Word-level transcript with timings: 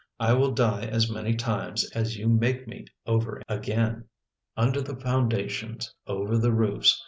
I 0.19 0.33
will 0.33 0.49
die 0.49 0.85
as 0.87 1.11
many 1.11 1.35
times 1.35 1.87
as 1.91 2.17
you 2.17 2.27
make 2.27 2.67
me 2.67 2.85
over 3.05 3.39
again." 3.47 4.05
Under 4.57 4.81
the 4.81 4.95
foundations, 4.95 5.93
Over 6.07 6.39
the 6.39 6.51
roofs. 6.51 6.99